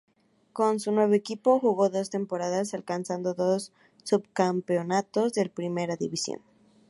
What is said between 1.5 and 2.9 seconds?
jugó dos temporadas,